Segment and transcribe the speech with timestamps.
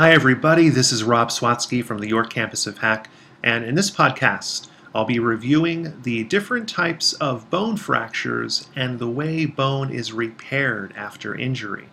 [0.00, 0.70] Hi, everybody.
[0.70, 3.04] This is Rob Swatski from the York campus of HACC,
[3.42, 9.10] and in this podcast, I'll be reviewing the different types of bone fractures and the
[9.10, 11.90] way bone is repaired after injury.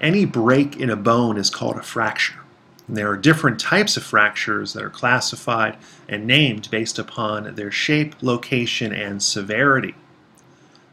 [0.00, 2.40] Any break in a bone is called a fracture.
[2.88, 5.76] And there are different types of fractures that are classified
[6.08, 9.94] and named based upon their shape, location, and severity.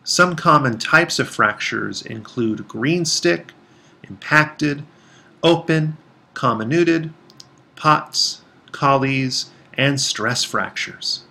[0.04, 3.52] Some common types of fractures include green stick,
[4.07, 4.84] impacted,
[5.41, 5.98] open,
[6.34, 7.11] comminuted,
[7.75, 8.41] Pott's,
[8.72, 11.23] Colles, and stress fractures.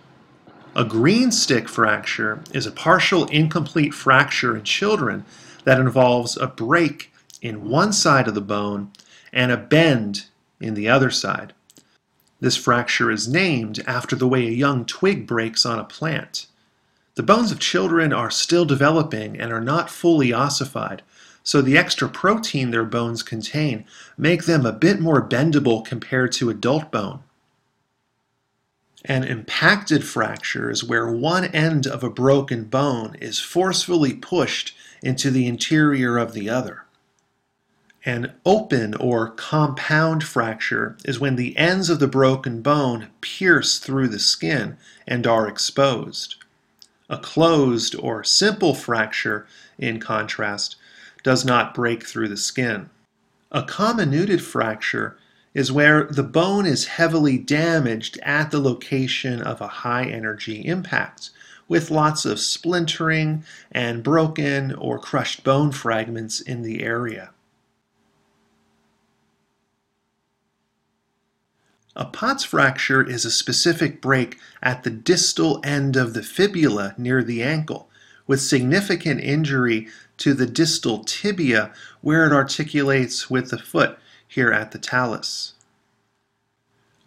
[0.75, 5.25] A green stick fracture is a partial incomplete fracture in children
[5.65, 8.91] that involves a break in one side of the bone
[9.33, 10.27] and a bend
[10.61, 11.53] in the other side.
[12.41, 16.47] This fracture is named after the way a young twig breaks on a plant.
[17.17, 21.03] The bones of children are still developing and are not fully ossified,
[21.49, 23.87] so the extra protein their bones contain
[24.19, 27.21] make them a bit more bendable compared to adult bone.
[29.07, 35.31] An impacted fracture is where one end of a broken bone is forcefully pushed into
[35.31, 36.85] the interior of the other.
[38.05, 44.09] An open or compound fracture is when the ends of the broken bone pierce through
[44.09, 46.35] the skin and are exposed.
[47.09, 49.47] A closed or simple fracture,
[49.79, 50.77] in contrast,
[51.23, 52.91] does not break through the skin.
[53.51, 55.17] A comminuted fracture
[55.55, 61.31] is where the bone is heavily damaged at the location of a high energy impact,
[61.67, 67.31] with lots of splintering and broken or crushed bone fragments in the area.
[71.97, 77.25] A Pott's fracture is a specific break at the distal end of the fibula near
[77.25, 77.88] the ankle,
[78.29, 83.99] with significant injury to the distal tibia where it articulates with the foot
[84.29, 85.55] here at the talus.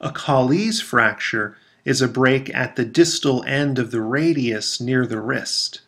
[0.02, 1.56] A Colles fracture
[1.86, 5.82] is a break at the distal end of the radius near the wrist.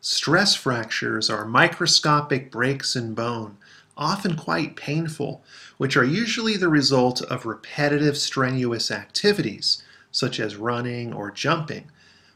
[0.00, 3.56] Stress fractures are microscopic breaks in bone,
[3.96, 5.42] often quite painful,
[5.76, 11.90] which are usually the result of repetitive strenuous activities, such as running or jumping,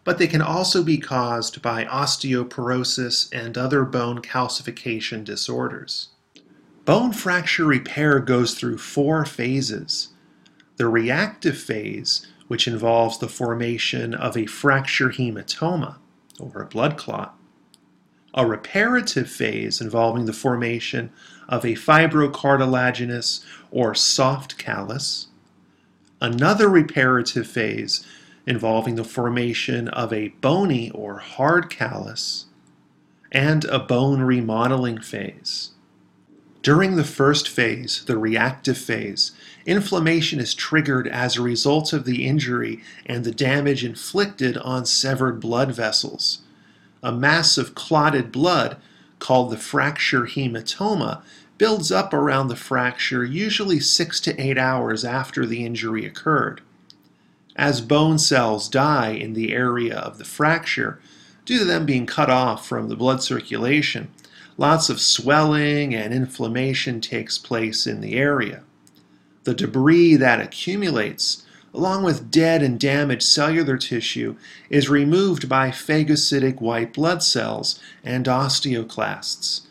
[0.05, 6.09] but they can also be caused by osteoporosis and other bone calcification disorders.
[6.85, 10.09] Bone fracture repair goes through four phases.
[10.77, 15.99] The reactive phase, which involves the formation of a fracture hematoma,
[16.41, 17.37] or a blood clot.
[18.35, 21.13] A reparative phase involving the formation
[21.49, 25.29] of a fibrocartilaginous or soft callus.
[26.21, 28.05] Another reparative phase
[28.47, 32.47] involving the formation of a bony or hard callus,
[33.31, 35.71] and a bone remodeling phase.
[36.63, 39.33] During the first phase, the reactive phase,
[39.67, 45.41] inflammation is triggered as a result of the injury and the damage inflicted on severed
[45.41, 46.43] blood vessels.
[47.03, 48.77] A mass of clotted blood,
[49.19, 51.23] called the fracture hematoma,
[51.59, 56.61] builds up around the fracture usually six to eight hours after the injury occurred.
[57.57, 61.01] As bone cells die in the area of the fracture,
[61.45, 64.11] due to them being cut off from the blood circulation,
[64.57, 68.63] lots of swelling and inflammation takes place in the area.
[69.45, 74.37] The debris that accumulates, along with dead and damaged cellular tissue,
[74.71, 79.63] is removed by phagocytic white blood cells and osteoclasts.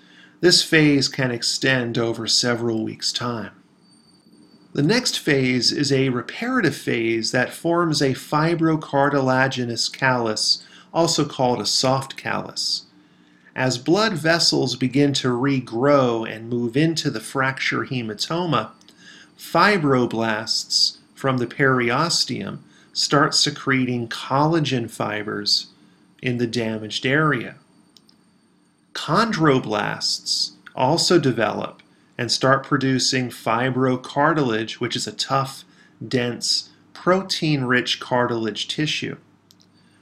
[0.41, 3.51] This phase can extend over several weeks' time.
[4.73, 11.65] The next phase is a reparative phase that forms a fibrocartilaginous callus, also called a
[11.65, 12.85] soft callus.
[13.53, 18.71] As blood vessels begin to regrow and move into the fracture hematoma,
[19.37, 22.59] fibroblasts from the periosteum
[22.93, 25.67] start secreting collagen fibers
[26.21, 27.55] in the damaged area.
[28.93, 31.81] Chondroblasts also develop
[32.21, 35.65] and start producing fibrocartilage, which is a tough,
[36.07, 39.17] dense, protein rich cartilage tissue.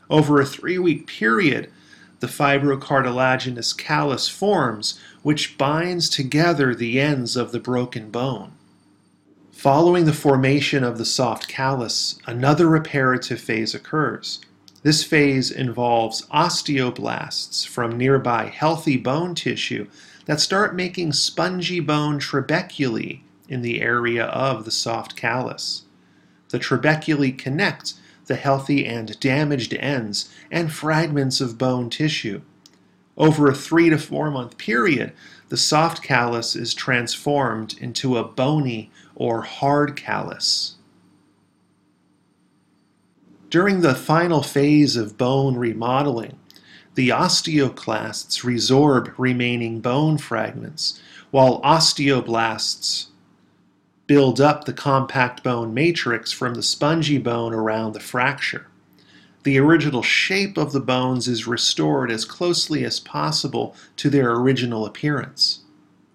[0.10, 1.72] Over a three week period,
[2.20, 8.52] the fibrocartilaginous callus forms, which binds together the ends of the broken bone.
[9.54, 14.42] Following the formation of the soft callus, another reparative phase occurs.
[14.82, 19.88] This phase involves osteoblasts from nearby healthy bone tissue
[20.26, 25.84] that start making spongy bone trabeculae in the area of the soft callus.
[26.50, 27.96] The trabeculae connect
[28.28, 32.42] the healthy and damaged ends and fragments of bone tissue.
[33.18, 35.12] Over a three to four month period,
[35.50, 40.76] the soft callus is transformed into a bony or hard callus.
[43.50, 46.38] During the final phase of bone remodeling,
[46.94, 51.02] the osteoclasts resorb remaining bone fragments,
[51.32, 53.08] while osteoblasts
[54.06, 58.68] build up the compact bone matrix from the spongy bone around the fracture.
[59.42, 64.86] The original shape of the bones is restored as closely as possible to their original
[64.86, 65.62] appearance.